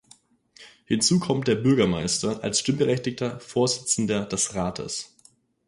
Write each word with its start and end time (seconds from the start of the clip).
Hinzu 0.85 1.19
kommt 1.19 1.47
der 1.47 1.53
Bürgermeister 1.53 2.41
als 2.43 2.57
stimmberechtigter 2.61 3.39
Vorsitzender 3.39 4.25
des 4.25 4.55
Rates. 4.55 5.15